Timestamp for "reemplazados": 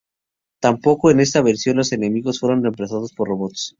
2.63-3.13